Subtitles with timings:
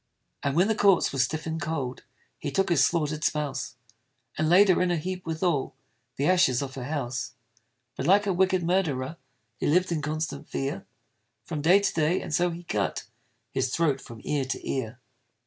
[0.41, 2.05] And when the corpse was stiff and cold,
[2.39, 3.75] He took his slaughter'd spouse,
[4.35, 5.75] And laid her in a heap with all
[6.15, 7.33] The ashes of her house.
[7.95, 9.17] But like a wicked murderer,
[9.57, 10.87] He lived in constant fear
[11.45, 13.03] From day to day, and so he cut
[13.51, 14.99] His throat from ear to ear.